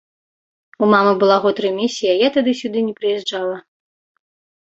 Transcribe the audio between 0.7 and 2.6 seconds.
У мамы была год рэмісія, я тады